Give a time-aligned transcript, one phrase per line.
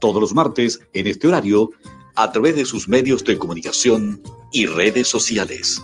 [0.00, 1.70] todos los martes en este horario
[2.16, 5.82] a través de sus medios de comunicación y redes sociales.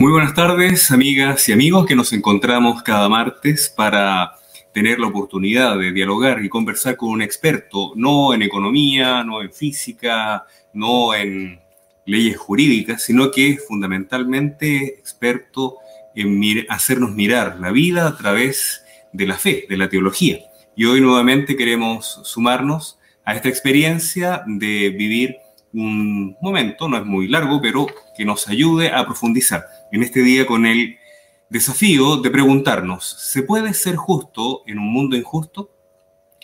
[0.00, 4.32] Muy buenas tardes, amigas y amigos que nos encontramos cada martes para
[4.74, 9.52] tener la oportunidad de dialogar y conversar con un experto, no en economía, no en
[9.52, 11.59] física, no en
[12.10, 15.76] leyes jurídicas, sino que es fundamentalmente experto
[16.14, 20.38] en hacernos mirar la vida a través de la fe, de la teología.
[20.76, 25.36] Y hoy nuevamente queremos sumarnos a esta experiencia de vivir
[25.72, 30.46] un momento, no es muy largo, pero que nos ayude a profundizar en este día
[30.46, 30.96] con el
[31.48, 35.70] desafío de preguntarnos, ¿se puede ser justo en un mundo injusto?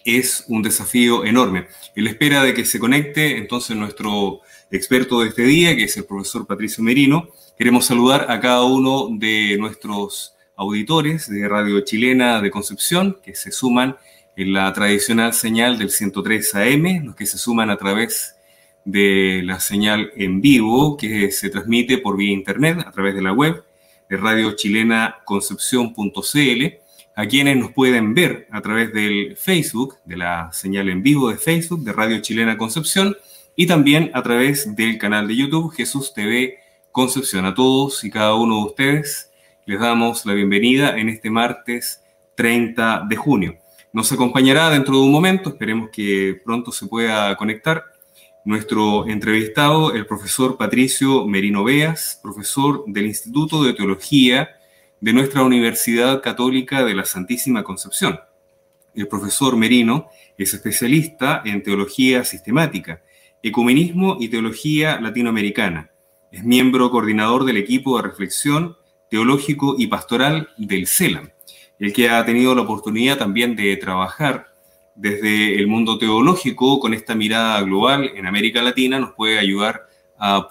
[0.06, 1.66] Es un desafío enorme.
[1.96, 6.05] Él espera de que se conecte entonces nuestro experto de este día, que es el
[6.05, 7.29] profesor Patricio Merino.
[7.59, 13.51] Queremos saludar a cada uno de nuestros auditores de Radio Chilena de Concepción, que se
[13.51, 13.96] suman
[14.37, 18.37] en la tradicional señal del 103 AM, los que se suman a través
[18.84, 23.32] de la señal en vivo que se transmite por vía internet a través de la
[23.32, 23.65] web
[24.09, 26.85] de Radio Chilena Concepción.cl,
[27.18, 31.38] a quienes nos pueden ver a través del Facebook, de la señal en vivo de
[31.38, 33.16] Facebook de Radio Chilena Concepción,
[33.56, 36.59] y también a través del canal de YouTube Jesús TV
[36.92, 37.46] Concepción.
[37.46, 39.30] A todos y cada uno de ustedes
[39.64, 42.02] les damos la bienvenida en este martes
[42.34, 43.56] 30 de junio.
[43.94, 47.82] Nos acompañará dentro de un momento, esperemos que pronto se pueda conectar,
[48.44, 54.50] nuestro entrevistado, el profesor Patricio Merino Beas, profesor del Instituto de Teología
[55.01, 58.21] de nuestra Universidad Católica de la Santísima Concepción.
[58.95, 60.09] El profesor Merino
[60.39, 63.02] es especialista en teología sistemática
[63.43, 65.91] Ecumenismo y Teología Latinoamericana.
[66.33, 68.77] Es miembro coordinador del equipo de reflexión
[69.11, 71.31] teológico y pastoral del CELAM,
[71.78, 74.49] el que ha tenido la oportunidad también de trabajar
[74.97, 79.87] desde el mundo teológico con esta mirada global en América Latina, nos puede ayudar
[80.19, 80.49] a,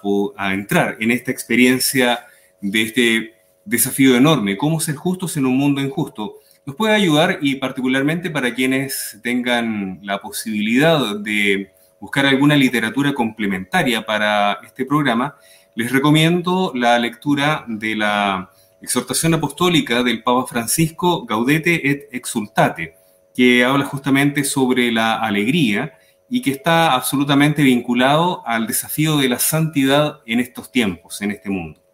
[0.52, 2.26] entrar en esta experiencia
[2.60, 3.34] de este
[3.66, 6.36] desafío enorme, cómo ser justos en un mundo injusto.
[6.64, 14.04] Nos puede ayudar y particularmente para quienes tengan la posibilidad de buscar alguna literatura complementaria
[14.06, 15.36] para este programa,
[15.74, 18.50] les recomiendo la lectura de la
[18.80, 22.94] exhortación apostólica del Papa Francisco Gaudete et Exultate,
[23.34, 29.38] que habla justamente sobre la alegría y que está absolutamente vinculado al desafío de la
[29.38, 31.85] santidad en estos tiempos, en este mundo.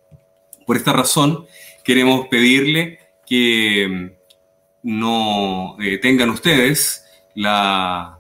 [0.67, 1.47] Por esta razón,
[1.84, 4.17] queremos pedirle que
[4.83, 8.19] no eh, tengan ustedes la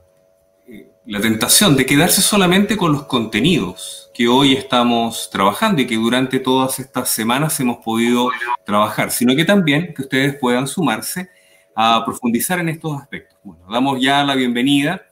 [1.04, 6.38] la tentación de quedarse solamente con los contenidos que hoy estamos trabajando y que durante
[6.38, 8.30] todas estas semanas hemos podido
[8.64, 11.28] trabajar, sino que también que ustedes puedan sumarse
[11.74, 13.38] a profundizar en estos aspectos.
[13.42, 15.02] Bueno, damos ya la bienvenida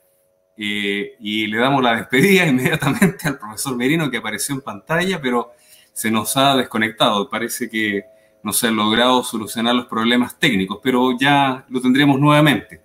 [0.56, 5.54] eh, y le damos la despedida inmediatamente al profesor Merino que apareció en pantalla, pero
[5.92, 7.28] se nos ha desconectado.
[7.28, 8.04] Parece que
[8.42, 12.80] no se han logrado solucionar los problemas técnicos, pero ya lo tendremos nuevamente.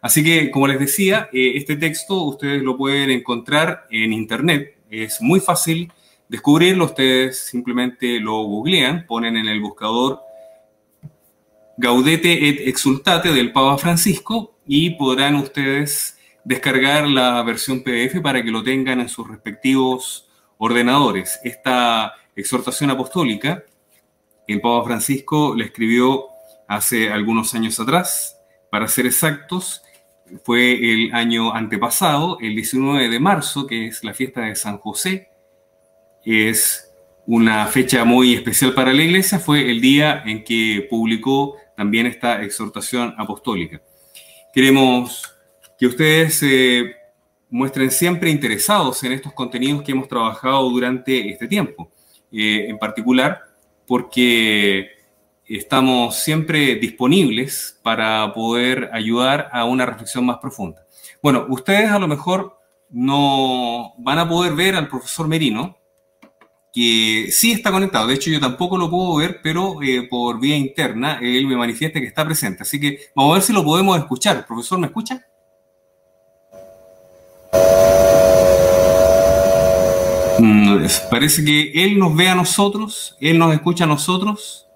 [0.00, 4.78] Así que, como les decía, eh, este texto ustedes lo pueden encontrar en Internet.
[4.90, 5.92] Es muy fácil
[6.28, 6.86] descubrirlo.
[6.86, 10.20] Ustedes simplemente lo googlean, ponen en el buscador
[11.76, 18.50] Gaudete et Exultate del Papa Francisco y podrán ustedes descargar la versión PDF para que
[18.50, 21.40] lo tengan en sus respectivos ordenadores.
[21.44, 23.64] Esta exhortación apostólica,
[24.46, 26.26] el Papa Francisco la escribió
[26.68, 28.38] hace algunos años atrás,
[28.70, 29.82] para ser exactos,
[30.44, 35.28] fue el año antepasado, el 19 de marzo, que es la fiesta de San José.
[36.24, 36.90] Es
[37.26, 42.42] una fecha muy especial para la iglesia, fue el día en que publicó también esta
[42.42, 43.82] exhortación apostólica.
[44.52, 45.34] Queremos
[45.78, 46.96] que ustedes se
[47.50, 51.91] muestren siempre interesados en estos contenidos que hemos trabajado durante este tiempo,
[52.32, 53.42] eh, en particular
[53.86, 54.88] porque
[55.44, 60.86] estamos siempre disponibles para poder ayudar a una reflexión más profunda.
[61.22, 62.58] Bueno, ustedes a lo mejor
[62.90, 65.76] no van a poder ver al profesor Merino,
[66.72, 68.06] que sí está conectado.
[68.06, 72.00] De hecho, yo tampoco lo puedo ver, pero eh, por vía interna él me manifiesta
[72.00, 72.62] que está presente.
[72.62, 74.38] Así que vamos a ver si lo podemos escuchar.
[74.38, 75.26] ¿El profesor me escucha?
[81.10, 84.66] Parece que él nos ve a nosotros, él nos escucha a nosotros,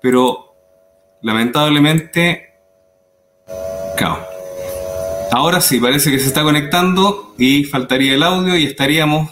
[0.00, 0.54] pero
[1.22, 2.54] lamentablemente,
[3.96, 4.18] claro.
[5.32, 9.30] Ahora sí, parece que se está conectando y faltaría el audio y estaríamos,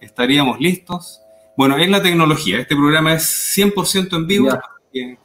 [0.00, 1.20] estaríamos listos
[1.56, 2.58] Bueno, es la tecnología.
[2.58, 4.48] Este programa es 100% en vivo.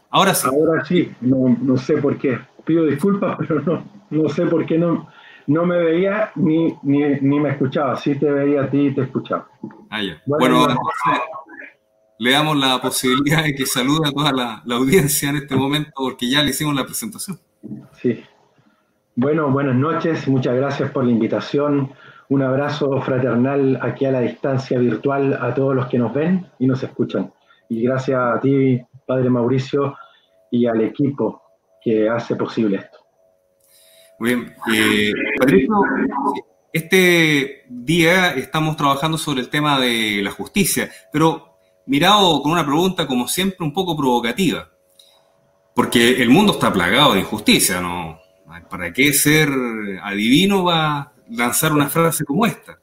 [0.10, 0.48] Ahora sí.
[0.48, 2.40] Ahora sí, no, no, sé por qué.
[2.66, 5.10] Pido disculpas, pero no, no sé por qué no,
[5.50, 7.96] no me veía ni, ni, ni, me escuchaba.
[7.96, 9.50] Sí te veía a ti y te escuchaba.
[9.90, 10.22] Ah, ya.
[10.28, 10.68] Bueno,
[12.20, 15.90] le damos la posibilidad de que salude a toda la, la, audiencia en este momento
[15.96, 17.40] porque ya le hicimos la presentación.
[17.94, 18.24] Sí.
[19.16, 20.28] Bueno, buenas noches.
[20.28, 21.94] Muchas gracias por la invitación.
[22.30, 26.68] Un abrazo fraternal aquí a la distancia virtual a todos los que nos ven y
[26.68, 27.34] nos escuchan.
[27.70, 29.98] Y gracias a ti, Padre Mauricio,
[30.52, 31.42] y al equipo
[31.82, 33.00] que hace posible esto.
[34.20, 34.56] Muy bien.
[34.74, 35.76] Eh, Patricio,
[36.74, 43.08] este día estamos trabajando sobre el tema de la justicia, pero mirado con una pregunta,
[43.08, 44.70] como siempre, un poco provocativa.
[45.74, 48.20] Porque el mundo está plagado de injusticia, ¿no?
[48.70, 49.50] ¿Para qué ser
[50.04, 52.80] adivino va lanzar una frase como esta.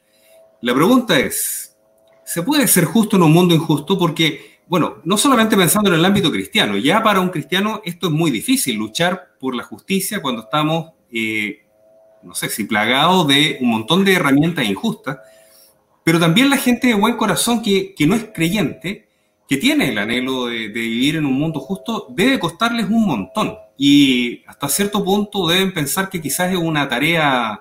[0.60, 1.76] La pregunta es,
[2.24, 3.98] ¿se puede ser justo en un mundo injusto?
[3.98, 8.12] Porque, bueno, no solamente pensando en el ámbito cristiano, ya para un cristiano esto es
[8.12, 11.64] muy difícil, luchar por la justicia cuando estamos, eh,
[12.22, 15.18] no sé si plagados de un montón de herramientas injustas,
[16.04, 19.08] pero también la gente de buen corazón que, no es creyente,
[19.48, 23.56] que tiene el anhelo de, de vivir en un mundo justo, debe costarles un montón.
[23.78, 27.60] Y hasta cierto punto deben pensar que quizás es una tarea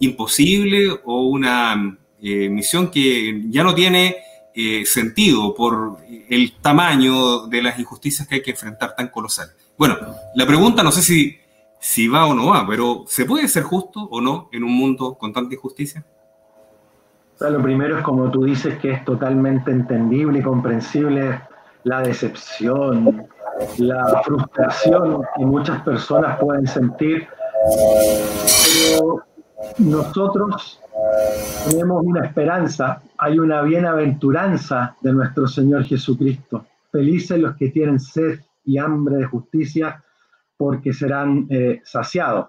[0.00, 4.16] imposible o una eh, misión que ya no tiene
[4.54, 5.98] eh, sentido por
[6.28, 9.54] el tamaño de las injusticias que hay que enfrentar tan colosales.
[9.76, 9.96] Bueno,
[10.34, 11.36] la pregunta no sé si,
[11.84, 15.16] si va o no va, pero ¿se puede ser justo o no en un mundo
[15.20, 16.02] con tanta injusticia?
[17.38, 21.42] lo primero es como tú dices que es totalmente entendible y comprensible
[21.82, 23.26] la decepción,
[23.76, 27.28] la frustración que muchas personas pueden sentir,
[28.88, 29.22] pero
[29.76, 30.80] nosotros
[31.68, 36.64] tenemos una esperanza, hay una bienaventuranza de nuestro Señor Jesucristo.
[36.90, 40.02] Felices los que tienen sed y hambre de justicia,
[40.56, 42.48] porque serán eh, saciados.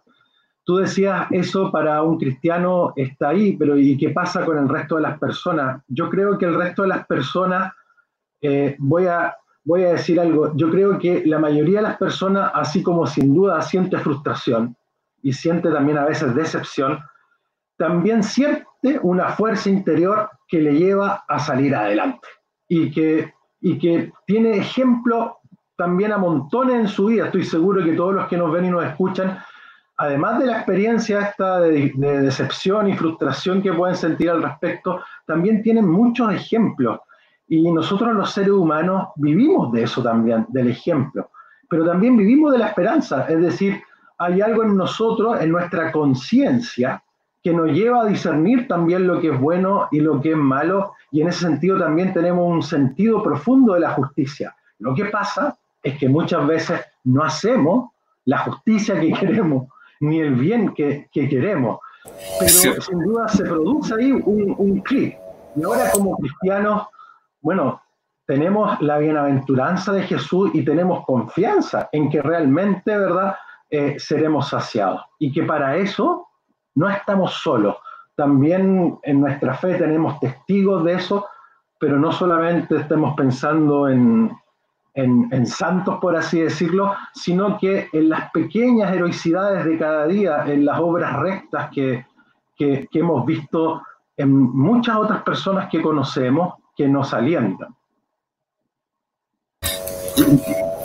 [0.63, 4.95] Tú decías, eso para un cristiano está ahí, pero ¿y qué pasa con el resto
[4.95, 5.83] de las personas?
[5.87, 7.71] Yo creo que el resto de las personas,
[8.41, 12.51] eh, voy, a, voy a decir algo, yo creo que la mayoría de las personas,
[12.55, 14.75] así como sin duda siente frustración,
[15.25, 16.99] y siente también a veces decepción,
[17.77, 22.27] también siente una fuerza interior que le lleva a salir adelante
[22.67, 25.39] y que, y que tiene ejemplo
[25.75, 27.25] también a montones en su vida.
[27.25, 29.37] Estoy seguro que todos los que nos ven y nos escuchan,
[29.97, 35.01] además de la experiencia esta de, de decepción y frustración que pueden sentir al respecto,
[35.25, 36.99] también tienen muchos ejemplos.
[37.47, 41.29] Y nosotros los seres humanos vivimos de eso también, del ejemplo,
[41.69, 43.81] pero también vivimos de la esperanza, es decir,
[44.17, 47.03] hay algo en nosotros, en nuestra conciencia,
[47.43, 50.93] que nos lleva a discernir también lo que es bueno y lo que es malo,
[51.11, 54.55] y en ese sentido también tenemos un sentido profundo de la justicia.
[54.79, 55.55] Lo que pasa
[55.85, 57.91] es que muchas veces no hacemos
[58.25, 59.67] la justicia que queremos,
[59.99, 61.79] ni el bien que, queremos.
[62.39, 65.17] Pero sin duda se produce ahí un, un clic.
[65.55, 66.87] Y ahora como cristianos,
[67.41, 67.81] bueno,
[68.25, 73.35] tenemos la bienaventuranza de Jesús y tenemos confianza en que realmente, ¿verdad?
[73.69, 75.01] Eh, seremos saciados.
[75.19, 76.27] Y que para eso
[76.73, 77.77] no estamos solos.
[78.15, 81.27] También en nuestra fe tenemos testigos de eso,
[81.79, 84.31] pero no solamente estemos pensando en,
[84.95, 90.65] en, santos, por así decirlo, sino que en las pequeñas heroicidades de cada día, en
[90.65, 92.05] las obras rectas que,
[92.57, 93.81] que, hemos visto
[94.15, 97.75] en muchas otras personas que conocemos que nos alientan.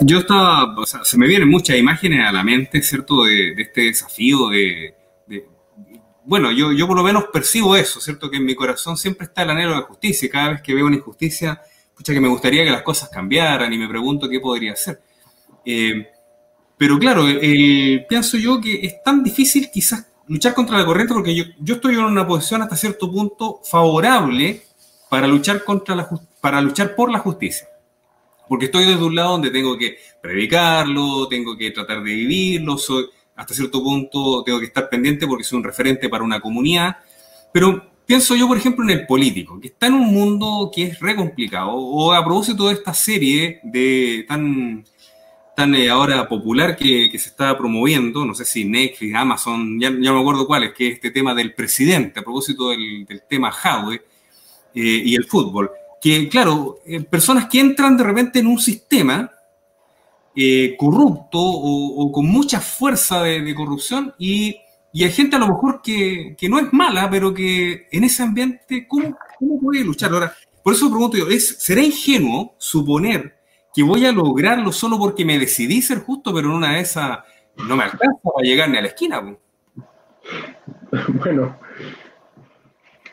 [0.01, 3.23] Yo estaba, o sea, se me vienen muchas imágenes a la mente, ¿cierto?
[3.23, 4.93] De, este desafío de,
[6.25, 8.29] bueno, yo, yo por lo menos percibo eso, ¿cierto?
[8.29, 10.97] Que en mi corazón siempre está el anhelo de justicia cada vez que veo una
[10.97, 11.61] injusticia,
[12.01, 14.99] escucha que me gustaría que las cosas cambiaran y me pregunto qué podría hacer.
[15.63, 16.09] Eh,
[16.75, 17.25] pero claro,
[18.09, 21.93] pienso yo que es tan difícil quizás luchar contra la corriente porque yo, yo estoy
[21.93, 24.63] en una posición hasta cierto punto favorable
[25.09, 27.67] para luchar, contra la, para luchar por la justicia
[28.51, 33.05] porque estoy desde un lado donde tengo que predicarlo, tengo que tratar de vivirlo, soy,
[33.35, 36.97] hasta cierto punto tengo que estar pendiente porque soy un referente para una comunidad,
[37.53, 40.99] pero pienso yo, por ejemplo, en el político, que está en un mundo que es
[40.99, 44.83] re complicado, o a propósito de esta serie de tan,
[45.55, 50.13] tan eh, ahora popular que, se está promoviendo, no sé si Netflix, Amazon, ya, no
[50.13, 54.01] me acuerdo cuál es, que es este tema del presidente, a propósito del, tema Jaude
[54.73, 59.31] eh, y el fútbol que, claro, eh, personas que entran de repente en un sistema
[60.35, 64.57] eh, corrupto o, con mucha fuerza de, corrupción y,
[64.93, 69.17] hay gente a lo mejor que, no es mala, pero que en ese ambiente, ¿cómo,
[69.61, 70.11] puede luchar?
[70.11, 70.33] Ahora,
[70.63, 73.37] por eso pregunto yo, ¿es, ¿será ingenuo suponer
[73.73, 77.19] que voy a lograrlo solo porque me decidí ser justo, pero en una de esas
[77.67, 79.21] no me alcanza para llegar ni a la esquina?
[81.07, 81.57] Bueno,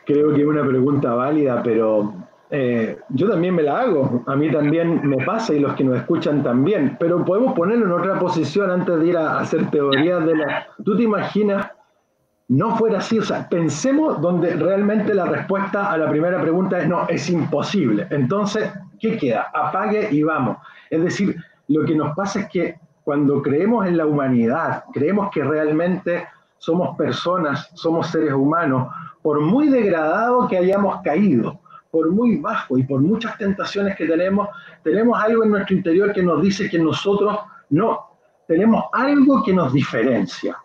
[0.05, 4.51] creo que es una pregunta válida, pero eh, yo también me la hago, a mí
[4.51, 8.71] también me pasa y los que nos escuchan también, pero podemos ponerlo en otra posición
[8.71, 10.67] antes de ir a hacer teorías de la...
[10.83, 11.71] ¿Tú te imaginas
[12.47, 13.19] no fuera así?
[13.19, 18.07] O sea, pensemos donde realmente la respuesta a la primera pregunta es no, es imposible.
[18.09, 19.51] Entonces, ¿qué queda?
[19.53, 20.57] Apague y vamos.
[20.89, 21.35] Es decir,
[21.67, 26.27] lo que nos pasa es que cuando creemos en la humanidad, creemos que realmente
[26.57, 28.91] somos personas, somos seres humanos,
[29.21, 31.58] por muy degradado que hayamos caído,
[31.91, 34.47] por muy bajo y por muchas tentaciones que tenemos,
[34.83, 37.37] tenemos algo en nuestro interior que nos dice que nosotros
[37.69, 38.09] no,
[38.47, 40.57] tenemos algo que nos diferencia,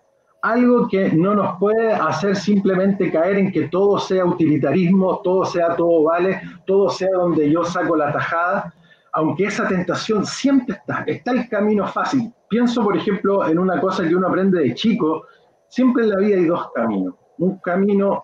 [0.43, 5.75] algo que no nos puede hacer simplemente caer en que todo sea utilitarismo, todo sea
[5.77, 8.75] todo vale, todo sea donde yo saco la tajada,
[9.15, 12.33] aunque esa tentación siempre está, está el camino fácil.
[12.49, 15.25] Pienso, por ejemplo, en una cosa que uno aprende de chico,
[15.69, 18.23] siempre en la vida hay dos caminos, un camino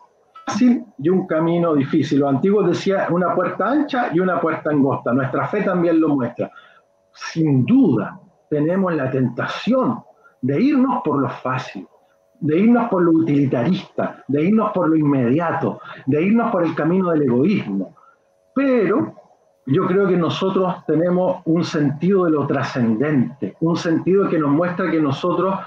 [0.99, 2.21] y un camino difícil.
[2.21, 5.13] Los antiguos decían una puerta ancha y una puerta angosta.
[5.13, 6.51] Nuestra fe también lo muestra.
[7.13, 10.03] Sin duda, tenemos la tentación
[10.43, 11.87] de irnos por lo fácil,
[12.41, 17.11] de irnos por lo utilitarista, de irnos por lo inmediato, de irnos por el camino
[17.11, 17.95] del egoísmo.
[18.55, 19.15] Pero
[19.67, 24.91] yo creo que nosotros tenemos un sentido de lo trascendente, un sentido que nos muestra
[24.91, 25.59] que nosotros,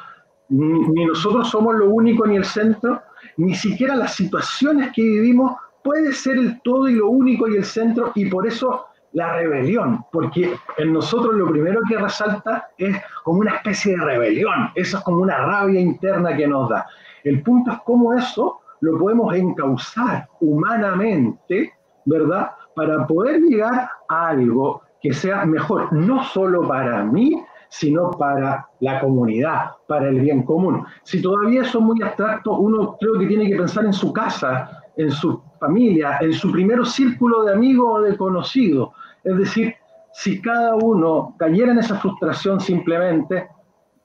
[0.49, 3.01] ni nosotros somos lo único ni el centro,
[3.37, 5.53] ni siquiera las situaciones que vivimos
[5.83, 10.05] puede ser el todo y lo único y el centro, y por eso la rebelión,
[10.11, 15.03] porque en nosotros lo primero que resalta es como una especie de rebelión, eso es
[15.03, 16.87] como una rabia interna que nos da.
[17.23, 21.73] El punto es cómo eso lo podemos encauzar humanamente,
[22.05, 22.51] ¿verdad?
[22.75, 28.99] Para poder llegar a algo que sea mejor, no solo para mí, sino para la
[28.99, 30.85] comunidad, para el bien común.
[31.01, 34.83] Si todavía eso es muy abstracto, uno creo que tiene que pensar en su casa,
[34.95, 38.89] en su familia, en su primer círculo de amigos o de conocidos.
[39.23, 39.73] Es decir,
[40.13, 43.47] si cada uno cayera en esa frustración simplemente,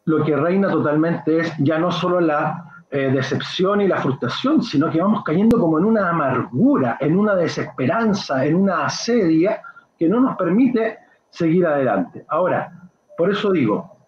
[0.07, 4.91] lo que reina totalmente es ya no solo la eh, decepción y la frustración, sino
[4.91, 9.61] que vamos cayendo como en una amargura, en una desesperanza, en una asedia
[9.99, 12.25] que no nos permite seguir adelante.
[12.29, 12.88] Ahora,
[13.19, 13.99] por eso digo,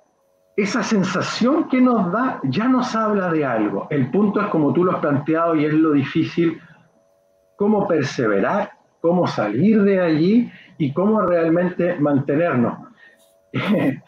[0.57, 3.89] esa sensación que nos da ya nos habla de algo.
[3.91, 6.61] El punto es como tú lo has planteado y es lo difícil,
[7.57, 12.79] cómo perseverar, cómo salir de allí y cómo realmente mantenernos.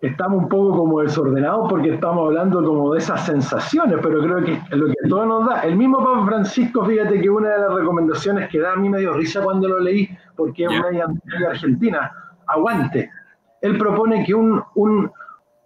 [0.00, 4.60] estamos un poco como desordenados porque estamos hablando como de esas sensaciones, pero creo que
[4.74, 8.48] lo que todo nos da, el mismo Papa Francisco, fíjate que una de las recomendaciones
[8.48, 12.10] que da a mí me dio risa cuando lo leí, porque es una argentina,
[12.48, 13.08] aguante,
[13.62, 14.62] él propone que un,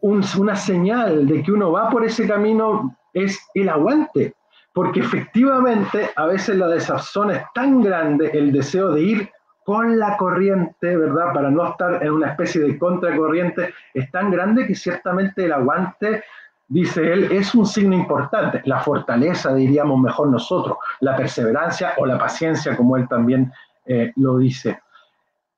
[0.01, 4.35] una señal de que uno va por ese camino es el aguante,
[4.73, 9.31] porque efectivamente a veces la desazón es tan grande, el deseo de ir
[9.65, 11.33] con la corriente, ¿verdad?
[11.33, 16.23] Para no estar en una especie de contracorriente, es tan grande que ciertamente el aguante,
[16.69, 18.61] dice él, es un signo importante.
[18.67, 23.51] La fortaleza, diríamos mejor nosotros, la perseverancia o la paciencia, como él también
[23.87, 24.84] eh, lo dice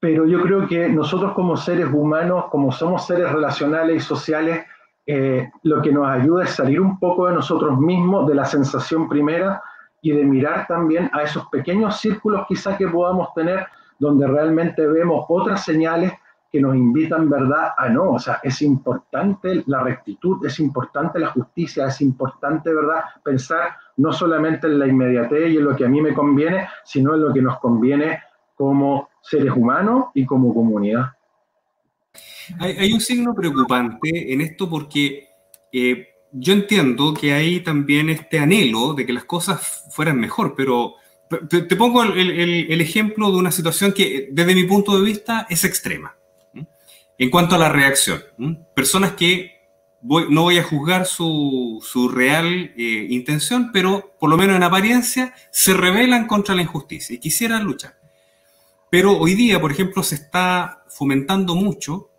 [0.00, 4.65] pero yo creo que nosotros como seres humanos, como somos seres relacionales y sociales,
[5.07, 9.09] eh, lo que nos ayuda es salir un poco de nosotros mismos, de la sensación
[9.09, 9.62] primera,
[10.03, 13.67] y de mirar también a esos pequeños círculos quizás que podamos tener,
[13.99, 16.12] donde realmente vemos otras señales
[16.53, 18.12] que nos invitan, ¿verdad?, a no.
[18.12, 24.12] O sea, es importante la rectitud, es importante la justicia, es importante, ¿verdad?, pensar no
[24.12, 27.33] solamente en la inmediatez y en lo que a mí me conviene, sino en lo
[27.33, 28.21] que nos conviene
[28.57, 31.13] como seres humanos y como comunidad.
[32.59, 35.29] Hay, un signo preocupante en esto porque
[35.73, 40.95] eh, yo entiendo que hay también este anhelo de que las cosas fueran mejor, pero
[41.49, 46.17] te, pongo el, ejemplo de una situación que desde mi punto de vista es extrema.
[47.19, 48.21] En cuanto a la reacción,
[48.75, 49.53] personas que
[50.03, 55.75] no voy a juzgar su, real eh, intención, pero por lo menos en apariencia se
[55.75, 58.06] rebelan contra la injusticia y quisieran luchar.
[58.90, 62.11] Pero hoy día, por ejemplo, se está fomentando mucho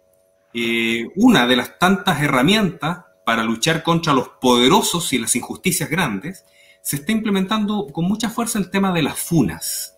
[0.53, 6.45] eh, una de las tantas herramientas para luchar contra los poderosos y las injusticias grandes,
[6.81, 9.97] se está implementando con mucha fuerza el tema de las funas.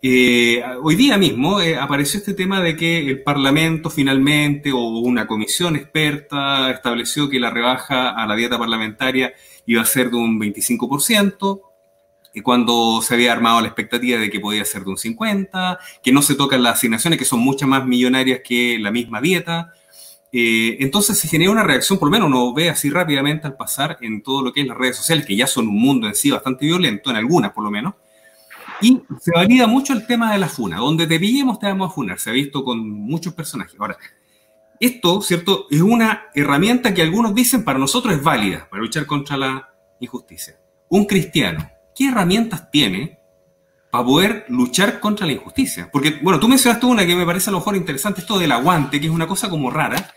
[0.00, 5.26] Eh, hoy día mismo eh, apareció este tema de que el Parlamento finalmente o una
[5.26, 9.32] comisión experta estableció que la rebaja a la dieta parlamentaria
[9.66, 11.60] iba a ser de un 25%,
[12.42, 16.22] cuando se había armado la expectativa de que podía ser de un 50, que no
[16.22, 19.72] se tocan las asignaciones, que son muchas más millonarias que la misma dieta.
[20.32, 23.98] Eh, entonces se genera una reacción, por lo menos uno ve así rápidamente al pasar
[24.00, 26.30] en todo lo que es las redes sociales, que ya son un mundo en sí
[26.30, 27.94] bastante violento, en algunas por lo menos,
[28.80, 30.78] y se valida mucho el tema de la funa.
[30.78, 32.18] Donde te pillemos te vamos a funar.
[32.18, 33.76] Se ha visto con muchos personajes.
[33.78, 33.96] Ahora,
[34.80, 35.66] esto, ¿cierto?
[35.70, 39.68] Es una herramienta que algunos dicen para nosotros es válida para luchar contra la
[40.00, 40.58] injusticia.
[40.88, 43.18] Un cristiano, ¿qué herramientas tiene
[43.90, 45.88] para poder luchar contra la injusticia?
[45.92, 49.00] Porque, bueno, tú mencionaste una que me parece a lo mejor interesante, esto del aguante,
[49.00, 50.12] que es una cosa como rara,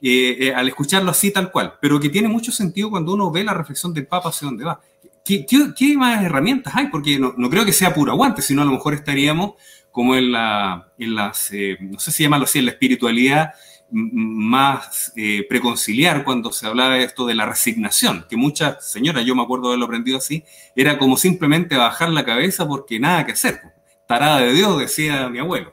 [0.00, 3.42] eh, eh, al escucharlo así tal cual, pero que tiene mucho sentido cuando uno ve
[3.42, 4.80] la reflexión del Papa hacia dónde va.
[5.24, 6.86] ¿Qué, más herramientas hay?
[6.86, 9.54] Porque no, creo que sea puro aguante, sino a lo mejor estaríamos
[9.90, 13.52] como en, la, en las, eh, no sé si llamarlo así, en la espiritualidad
[13.90, 15.12] más
[15.48, 19.64] preconciliar cuando se hablaba de esto de la resignación, que muchas señoras, yo me acuerdo
[19.64, 20.44] de haberlo aprendido así,
[20.76, 23.60] era como simplemente bajar la cabeza porque nada que hacer.
[24.06, 25.72] Tarada de Dios, decía mi abuelo.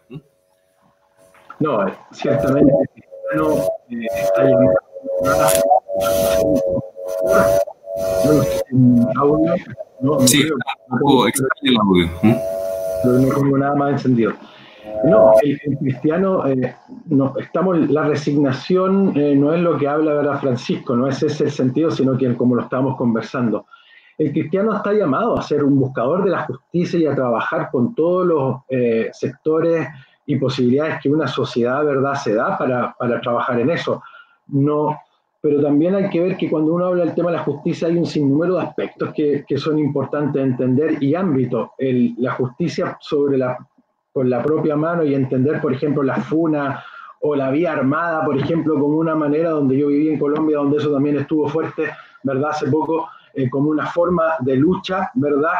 [1.60, 2.72] No, ciertamente
[3.34, 4.44] no eh, está
[9.18, 9.56] audio.
[10.02, 10.44] No, sí,
[10.90, 12.10] no, el audio.
[13.04, 14.32] No tengo nada más encendido.
[14.32, 14.38] No,
[15.42, 16.76] el, cristiano, eh,
[17.08, 21.46] no, estamos, la resignación eh, no es lo que habla ¿verdad, Francisco, no es ese
[21.46, 23.66] el sentido, sino que como lo estamos conversando.
[24.18, 27.94] El cristiano está llamado a ser un buscador de la justicia y a trabajar con
[27.94, 29.88] todos los eh, sectores
[30.26, 34.02] y posibilidades que una sociedad, ¿verdad?, se da para, para trabajar en eso.
[34.48, 34.98] No,
[35.42, 37.98] pero también hay que ver que cuando uno habla del tema de la justicia hay
[37.98, 41.74] un sinnúmero de aspectos que, que son importantes entender y ámbito.
[41.78, 43.58] El, la justicia sobre la,
[44.16, 46.82] con la propia mano y entender, por ejemplo, la FUNA
[47.20, 50.78] o la vía armada, por ejemplo, como una manera donde yo viví en Colombia, donde
[50.78, 51.92] eso también estuvo fuerte,
[52.24, 52.52] ¿verdad?
[52.52, 55.52] Hace poco, eh, como una forma de lucha, ¿verdad?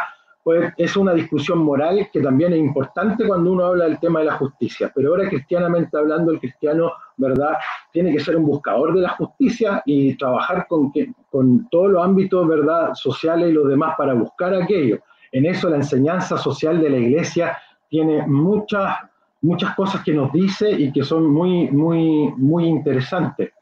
[0.42, 4.28] pues es una discusión moral que también es importante cuando uno habla del tema de
[4.28, 4.92] la justicia.
[4.94, 7.58] Pero ahora cristianamente hablando, el cristiano, ¿verdad?,
[7.92, 10.94] tiene que ser un buscador de la justicia y trabajar con,
[11.32, 15.00] con todos los ámbitos, ¿verdad?, sociales y los demás para buscar aquello.
[15.32, 17.58] En eso la enseñanza social de la iglesia
[17.96, 18.98] tiene muchas,
[19.42, 23.54] muchas cosas que nos dice y que son muy, muy, muy interesantes.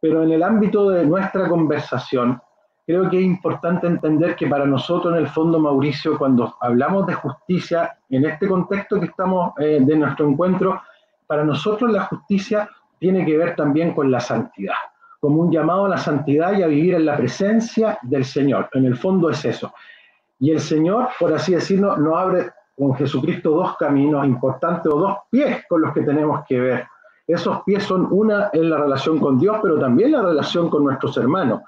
[0.00, 2.42] Pero en el ámbito de nuestra conversación,
[2.84, 7.14] creo que es importante entender que para nosotros, en el fondo, Mauricio, cuando hablamos de
[7.14, 10.82] justicia, en este contexto que estamos eh, de nuestro encuentro,
[11.28, 14.74] para nosotros la justicia tiene que ver también con la santidad,
[15.20, 18.70] como un llamado a la santidad y a vivir en la presencia del Señor.
[18.72, 19.72] En el fondo es eso.
[20.40, 25.16] Y el Señor, por así decirlo, nos abre con Jesucristo dos caminos importantes o dos
[25.30, 26.86] pies con los que tenemos que ver.
[27.26, 31.16] Esos pies son una en la relación con Dios, pero también la relación con nuestros
[31.16, 31.60] hermanos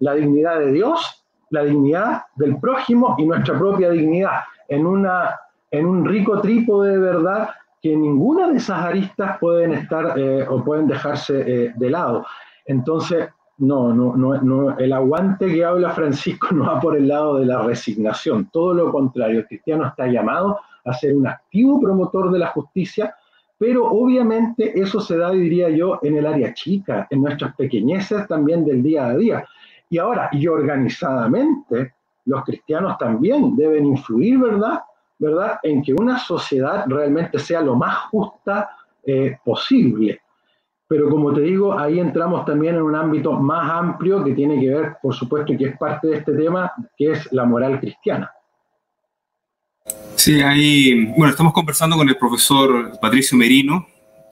[0.00, 5.38] la dignidad de Dios, la dignidad del prójimo y nuestra propia dignidad, en, una,
[5.70, 7.50] en un rico trípode de verdad
[7.80, 12.26] que ninguna de esas aristas pueden estar eh, o pueden dejarse eh, de lado.
[12.64, 17.38] Entonces, no, no, no, no, el aguante que habla Francisco no va por el lado
[17.38, 22.30] de la resignación, todo lo contrario, el cristiano está llamado a ser un activo promotor
[22.30, 23.14] de la justicia,
[23.58, 28.64] pero obviamente eso se da, diría yo, en el área chica, en nuestras pequeñeces también
[28.64, 29.48] del día a día.
[29.88, 31.94] Y ahora, y organizadamente,
[32.26, 34.80] los cristianos también deben influir, ¿verdad?
[35.18, 35.58] ¿verdad?
[35.62, 38.70] En que una sociedad realmente sea lo más justa
[39.04, 40.20] eh, posible.
[40.88, 44.68] Pero como te digo, ahí entramos también en un ámbito más amplio que tiene que
[44.68, 48.30] ver, por supuesto, y que es parte de este tema, que es la moral cristiana.
[50.14, 53.86] Sí, ahí, bueno, estamos conversando con el profesor Patricio Merino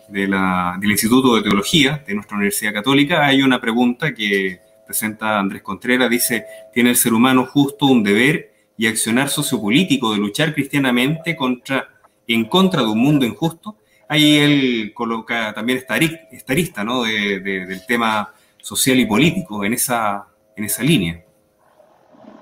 [0.08, 3.24] del Instituto de Teología de nuestra Universidad Católica.
[3.24, 8.52] Hay una pregunta que presenta Andrés Contreras, dice, tiene el ser humano justo un deber
[8.76, 11.88] y accionar sociopolítico de luchar cristianamente contra,
[12.26, 13.76] en contra de un mundo injusto.
[14.08, 17.02] Ahí él coloca también esta, arista ¿no?
[17.04, 21.22] del tema social y político en esa, en esa línea.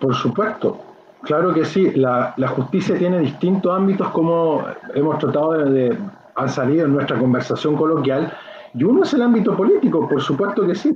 [0.00, 0.80] Por supuesto,
[1.22, 1.92] claro que sí.
[1.94, 5.98] La, justicia tiene distintos ámbitos como hemos tratado de, de,
[6.34, 8.32] han salido en nuestra conversación coloquial,
[8.74, 10.94] y uno es el ámbito político, por supuesto que sí.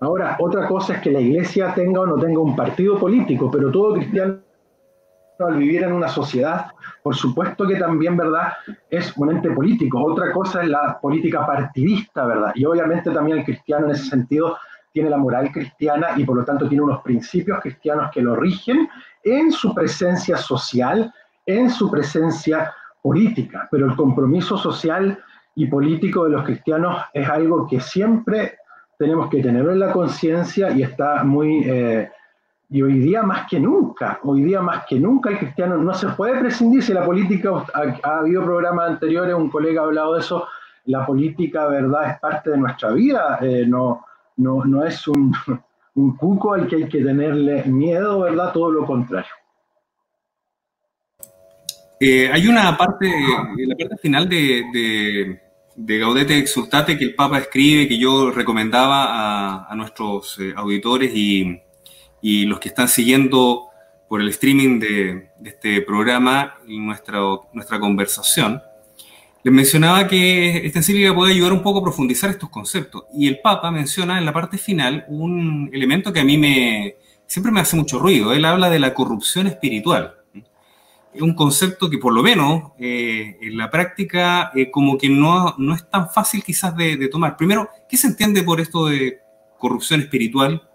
[0.00, 3.70] Ahora, otra cosa es que la iglesia tenga o no tenga un partido político, pero
[3.70, 4.38] todo cristiano
[5.38, 6.66] al vivir en una sociedad,
[7.06, 8.54] por supuesto que también, ¿verdad?,
[8.90, 10.02] es un ente político.
[10.02, 12.50] Otra cosa es la política partidista, ¿verdad?
[12.56, 14.58] Y obviamente también el cristiano en ese sentido
[14.90, 18.88] tiene la moral cristiana y por lo tanto tiene unos principios cristianos que lo rigen
[19.22, 21.14] en su presencia social,
[21.46, 23.68] en su presencia política.
[23.70, 25.16] Pero el compromiso social
[25.54, 28.58] y político de los cristianos es algo que siempre
[28.98, 32.10] tenemos que tenerlo en la conciencia y está muy, eh,
[32.68, 36.08] Y hoy día más que nunca, hoy día más que nunca el cristiano no se
[36.08, 37.64] puede prescindir si la política,
[38.02, 40.48] ha, habido programas anteriores, un colega ha hablado de eso,
[40.86, 44.04] la política, ¿verdad?, es parte de nuestra vida, eh, no,
[44.38, 45.32] no, no, es un,
[45.94, 48.52] un cuco al que hay que tenerle miedo, ¿verdad?
[48.52, 49.32] Todo lo contrario.
[51.98, 55.40] Eh, hay una parte, la parte final de,
[55.76, 61.58] de, Gaudete Exultate que el Papa escribe, que yo recomendaba a, nuestros eh, auditores y,
[62.20, 63.68] y, los que están siguiendo
[64.08, 67.20] por el streaming de, este programa y nuestra,
[67.52, 68.62] nuestra conversación.
[69.42, 73.04] Les mencionaba que esta encíclica puede ayudar un poco a profundizar estos conceptos.
[73.14, 77.52] Y el Papa menciona en la parte final un elemento que a mí me, siempre
[77.52, 78.32] me hace mucho ruido.
[78.32, 80.16] Él habla de la corrupción espiritual
[81.16, 85.54] es un concepto que por lo menos eh, en la práctica eh, como que no,
[85.58, 87.36] no, es tan fácil quizás de, tomar.
[87.36, 89.20] Primero, ¿qué se entiende por esto de
[89.58, 90.68] corrupción espiritual?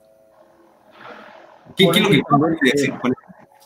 [1.75, 2.21] ¿Qué, es lo que,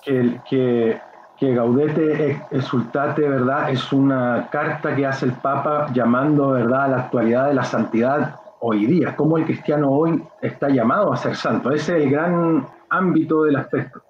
[0.03, 1.01] que, que,
[1.37, 3.69] que Gaudete Exultate, ¿verdad?
[3.69, 8.39] Es una carta que hace el Papa llamando, ¿verdad?, a la actualidad de la santidad
[8.59, 11.71] hoy día, cómo el cristiano hoy está llamado a ser santo.
[11.71, 14.01] Ese es el gran ámbito del aspecto.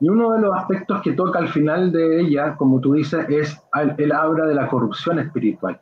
[0.00, 3.56] Y uno de los aspectos que toca al final de ella, como tú dices, es
[3.98, 5.80] el habla de la corrupción espiritual.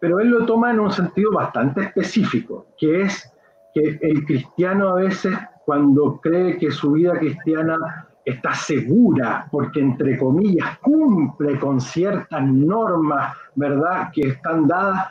[0.00, 3.32] Pero él lo toma en un sentido bastante específico, que es
[3.72, 10.16] que el cristiano a veces cuando cree que su vida cristiana está segura, porque entre
[10.16, 15.08] comillas cumple con ciertas normas, ¿verdad?, que están dadas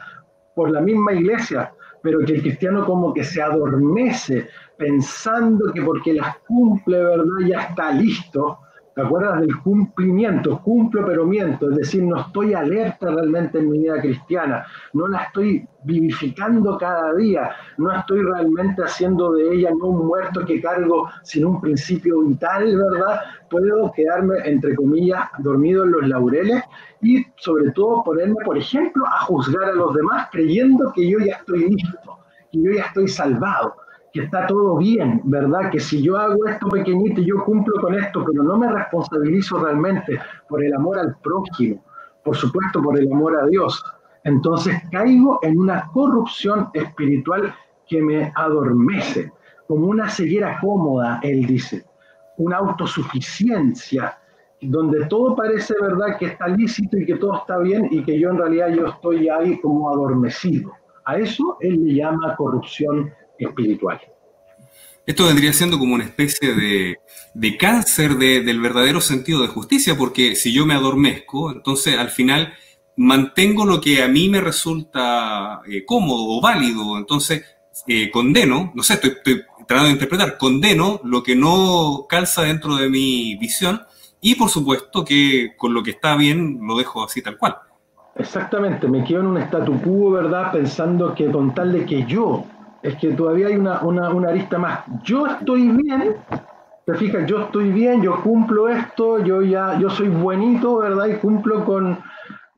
[0.55, 6.13] por la misma iglesia, pero que el cristiano como que se adormece pensando que porque
[6.13, 7.47] las cumple, ¿verdad?
[7.47, 8.59] Ya está listo.
[8.95, 10.61] ¿Te acuerdas del cumplimiento?
[10.61, 15.23] Cumplo pero miento, es decir, no estoy alerta realmente en mi vida cristiana, no la
[15.23, 21.09] estoy vivificando cada día, no estoy realmente haciendo de ella no un muerto que cargo
[21.23, 23.19] sin un principio vital, ¿verdad?
[23.49, 26.63] Puedo quedarme, entre comillas, dormido en los laureles
[27.01, 31.33] y sobre todo ponerme, por ejemplo, a juzgar a los demás creyendo que yo ya
[31.33, 33.75] estoy listo, que yo ya estoy salvado
[34.15, 35.69] que está todo bien, ¿verdad?
[35.69, 39.57] Que si yo hago esto pequeñito y yo cumplo con esto, pero no me responsabilizo
[39.59, 41.83] realmente por el amor al prójimo,
[42.23, 43.83] por supuesto por el amor a Dios,
[44.23, 47.53] entonces caigo en una corrupción espiritual
[47.89, 49.33] que me adormece,
[49.67, 51.83] como una ceguera cómoda, él dice,
[52.37, 54.17] una autosuficiencia,
[54.61, 58.29] donde todo parece verdad que está lícito y que todo está bien y que yo
[58.29, 60.71] en realidad yo estoy ahí como adormecido.
[61.03, 63.24] A eso él le llama corrupción espiritual.
[65.05, 70.51] Esto vendría siendo como una especie de, cáncer del verdadero sentido de justicia, porque si
[70.51, 72.53] yo me adormezco, entonces al final
[72.97, 77.43] mantengo lo que a mí me resulta eh, cómodo o válido, entonces
[77.87, 82.75] eh, condeno, no sé, estoy, estoy, tratando de interpretar, condeno lo que no calza dentro
[82.77, 83.81] de mi visión
[84.21, 87.57] y por supuesto que con lo que está bien lo dejo así tal cual.
[88.15, 90.51] Exactamente, me quedo en un statu quo, ¿verdad?
[90.51, 92.45] Pensando que con tal de que yo
[92.85, 94.81] es que todavía hay una, una, arista más.
[95.03, 96.17] Yo estoy bien,
[96.85, 101.07] te fijas, yo estoy bien, yo cumplo esto, yo ya, yo soy buenito, ¿verdad?
[101.07, 101.97] Y cumplo con,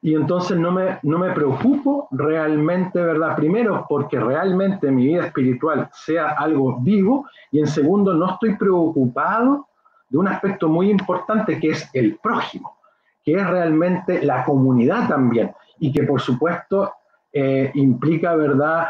[0.01, 3.37] y entonces no me, no me preocupo realmente, ¿verdad?
[3.37, 9.67] Primero, porque realmente mi vida espiritual sea algo vivo, y en segundo, no estoy preocupado
[10.09, 12.75] de un aspecto muy importante que es el prójimo,
[13.23, 16.91] que es realmente la comunidad también, y que por supuesto
[17.31, 18.87] eh, implica, ¿verdad?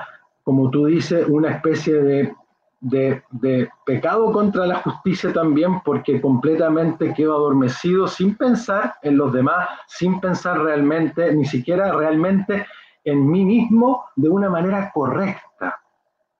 [0.47, 2.33] Como tú dices, una especie de,
[2.79, 9.67] de, pecado contra la justicia también, porque completamente quedo adormecido sin pensar en los demás,
[9.87, 12.65] sin pensar realmente, ni siquiera realmente
[13.03, 15.81] en mí mismo de una manera correcta.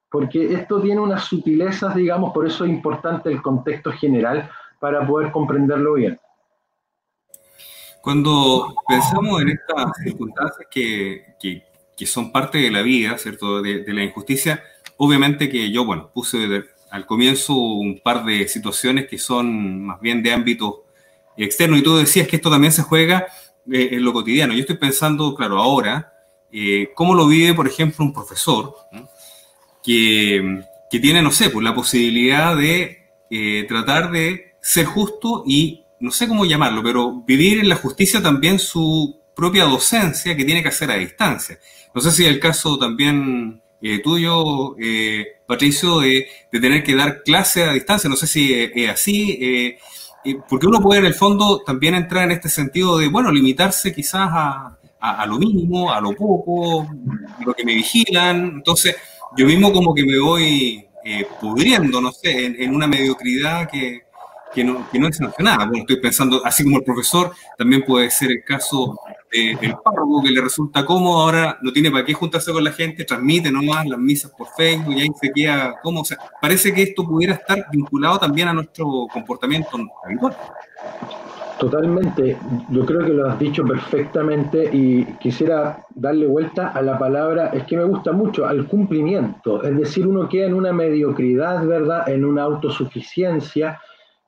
[0.10, 5.34] Porque esto tiene unas sutilezas, digamos, por eso es importante el contexto general para poder
[5.34, 6.18] comprenderlo bien.
[8.02, 11.62] Cuando pensamos en estas circunstancias que, que,
[11.98, 13.62] que son parte de la vida, ¿cierto?
[13.62, 14.64] De, la injusticia.
[14.98, 20.22] Obviamente que yo, bueno, puse al comienzo un par de situaciones que son más bien
[20.22, 20.86] de ámbito
[21.36, 23.28] externo y tú decías que esto también se juega
[23.72, 24.54] eh, en lo cotidiano.
[24.54, 26.14] Yo estoy pensando, claro, ahora,
[26.52, 28.76] eh, cómo lo vive, por ejemplo, un profesor
[29.84, 35.84] que, que, tiene, no sé, pues la posibilidad de eh, tratar de ser justo y,
[36.00, 40.62] no sé cómo llamarlo, pero vivir en la justicia también su propia docencia que tiene
[40.62, 41.60] que hacer a distancia.
[41.98, 47.64] No sé si el caso también eh, tuyo, eh, Patricio, de, tener que dar clase
[47.64, 49.80] a distancia, no sé si es así, eh,
[50.48, 54.30] porque uno puede en el fondo también entrar en este sentido de, bueno, limitarse quizás
[54.32, 56.88] a, lo mínimo, a lo poco,
[57.44, 58.96] lo que me vigilan, entonces
[59.36, 60.86] yo mismo como que me voy
[61.42, 64.02] pudriendo, no sé, en, una mediocridad que,
[64.54, 65.20] que no, es.
[65.20, 69.00] Bueno, estoy pensando, así como el profesor, también puede ser el caso
[69.32, 73.04] del párroco que le resulta cómodo, ahora no tiene para qué juntarse con la gente,
[73.04, 76.02] transmite nomás las misas por Facebook y ahí se queda cómodo.
[76.02, 80.36] O sea, parece que esto pudiera estar vinculado también a nuestro comportamiento habitual.
[81.60, 82.38] Totalmente,
[82.70, 87.64] yo creo que lo has dicho perfectamente y quisiera darle vuelta a la palabra, es
[87.64, 92.08] que me gusta mucho, al cumplimiento, es decir, uno queda en una mediocridad, ¿verdad?
[92.10, 93.82] En una autosuficiencia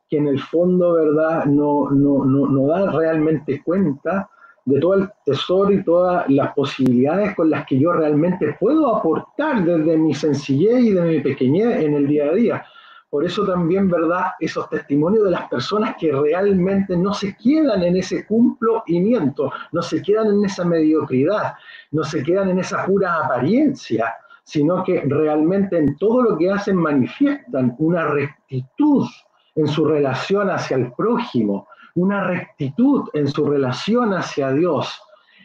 [0.09, 1.45] que en el fondo, ¿verdad?
[1.45, 4.27] No, no, no, no da realmente cuenta
[4.69, 9.63] de todo el tesoro y todas las posibilidades con las que yo realmente puedo aportar
[9.63, 12.65] desde mi sencillez y de mi pequeñez en el día a día.
[13.09, 14.33] Por eso también, ¿verdad?
[14.39, 20.01] Esos testimonios de las personas que realmente no se quedan en ese cumplimiento, no se
[20.03, 21.53] quedan en esa mediocridad,
[21.91, 26.75] no se quedan en esa pura apariencia, sino que realmente en todo lo que hacen
[26.75, 29.07] manifiestan una rectitud
[29.55, 31.67] en su relación hacia el prójimo,
[32.01, 35.01] una rectitud en su relación hacia Dios.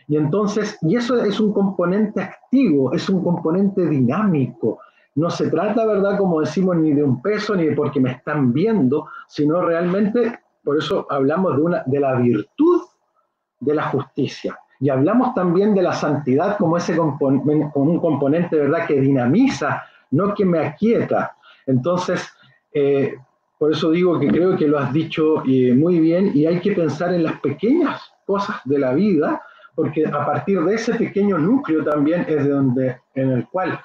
[0.07, 4.79] Y entonces, y eso es un componente activo, es un componente dinámico,
[5.17, 6.19] no se trata, ¿verdad?
[6.19, 10.79] Como decimos, ni de un peso, ni de porque me están viendo, sino realmente, por
[10.79, 12.83] eso hablamos de, una, de la virtud
[13.61, 14.59] de la justicia.
[14.81, 20.35] Y hablamos también de la santidad como, ese como un componente, ¿verdad?, que dinamiza, no
[20.35, 21.37] que me aquieta.
[21.67, 22.29] Entonces,
[22.73, 23.17] eh,
[23.65, 26.73] por eso digo que creo que lo has dicho eh, muy bien y hay que
[26.73, 29.41] pensar en las pequeñas cosas de la vida,
[29.75, 33.81] porque a partir de ese pequeño núcleo también es de donde, en el cual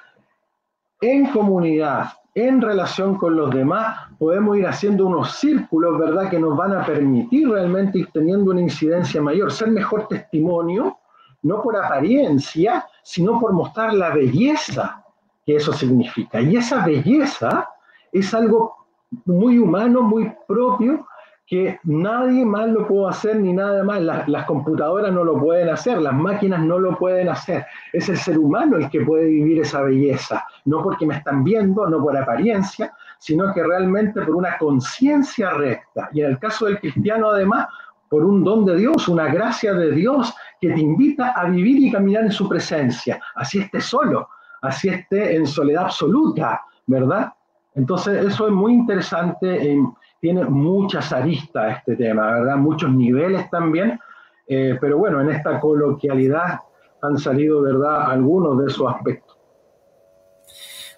[1.00, 6.54] en comunidad, en relación con los demás, podemos ir haciendo unos círculos, ¿verdad?, que nos
[6.58, 10.98] van a permitir realmente ir teniendo una incidencia mayor, ser mejor testimonio,
[11.40, 15.02] no por apariencia, sino por mostrar la belleza
[15.46, 16.38] que eso significa.
[16.42, 17.66] Y esa belleza
[18.12, 18.79] es algo
[19.24, 21.06] muy humano, muy propio
[21.50, 24.00] que nadie más lo puede hacer ni nada más.
[24.00, 27.66] Las, computadoras no lo pueden hacer, las máquinas no lo pueden hacer.
[27.92, 31.88] Es el ser humano el que puede vivir esa belleza, no porque me están viendo,
[31.88, 36.08] no por apariencia, sino que realmente por una conciencia recta.
[36.12, 37.66] Y en el caso del cristiano, además,
[38.08, 41.90] por un don de Dios, una gracia de Dios que te invita a vivir y
[41.90, 43.20] caminar en su presencia.
[43.34, 44.28] Así esté solo,
[44.62, 47.32] así esté en soledad absoluta, ¿verdad?
[47.74, 49.78] Entonces, eso es muy interesante
[50.20, 52.56] tiene muchas aristas este tema, ¿verdad?
[52.56, 53.98] Muchos niveles también,
[54.46, 56.60] eh, pero bueno, en esta coloquialidad
[57.02, 59.36] han salido, ¿verdad?, algunos de esos aspectos.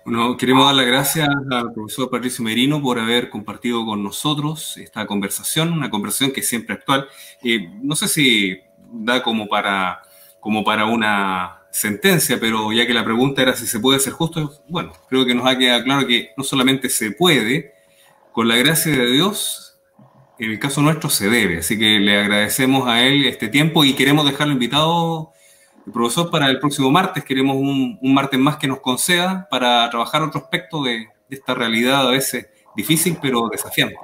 [0.04, 5.06] Bueno, queremos dar las gracias al profesor Patricio Merino por haber compartido con nosotros esta
[5.06, 7.06] conversación, una conversación que es siempre actual.
[7.40, 8.58] Eh, no sé si
[8.90, 10.02] da como para,
[10.40, 14.52] como para una sentencia, pero ya que la pregunta era si se puede ser justo,
[14.68, 17.72] bueno, creo que nos ha quedado claro que no solamente se puede,
[18.32, 19.80] con la gracia de Dios,
[20.38, 21.58] en el caso nuestro se debe.
[21.58, 25.30] Así que le agradecemos a él este tiempo y queremos dejarlo invitado,
[25.87, 27.24] el profesor, para el próximo martes.
[27.24, 32.11] Queremos un, martes más que nos conceda para trabajar otro aspecto de, esta realidad a
[32.11, 33.96] veces difícil, pero desafiante.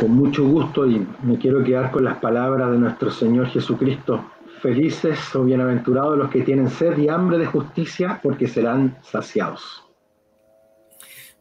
[0.00, 4.24] Con mucho gusto y me quiero quedar con las palabras de nuestro Señor Jesucristo.
[4.60, 9.84] Felices o bienaventurados los que tienen sed y hambre de justicia, porque serán saciados.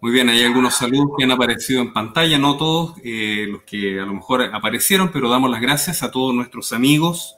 [0.02, 4.00] Muy bien, hay algunos saludos que han aparecido en pantalla, no todos eh, los que
[4.00, 7.36] a lo mejor aparecieron, pero damos las gracias a todos nuestros amigos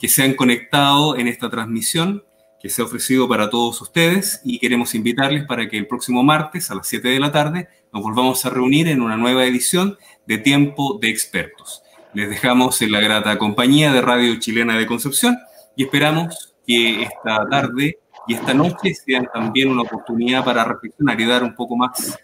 [0.00, 2.22] que se han conectado en esta transmisión
[2.60, 6.70] que se ha ofrecido para todos ustedes y queremos invitarles para que el próximo martes
[6.70, 10.38] a las 7 de la tarde nos volvamos a reunir en una nueva edición de
[10.38, 11.82] Tiempo de Expertos.
[12.18, 15.38] Les dejamos en la grata compañía de Radio Chilena de Concepción
[15.76, 21.26] y esperamos que esta tarde y esta noche sean también una oportunidad para reflexionar y
[21.26, 22.18] dar un poco más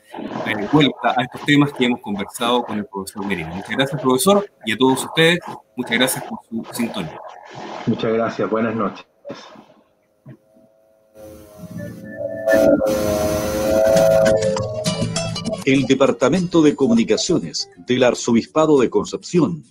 [0.46, 3.54] eh, vuelta a estos temas que hemos conversado con el profesor Merino.
[3.54, 5.38] Muchas gracias, profesor, y a todos ustedes,
[5.76, 7.20] muchas gracias por su sintonía.
[7.86, 9.06] Muchas gracias, buenas noches.
[15.64, 19.62] El Departamento de Comunicaciones del Arzobispado de Concepción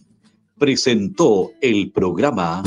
[0.63, 2.63] presentó el programa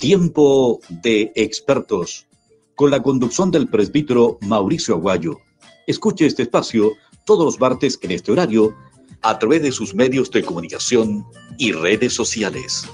[0.00, 2.26] Tiempo de Expertos
[2.74, 5.38] con la conducción del presbítero Mauricio Aguayo.
[5.86, 6.92] Escuche este espacio
[7.24, 8.76] todos los martes en este horario
[9.22, 11.24] a través de sus medios de comunicación
[11.56, 12.86] y redes sociales.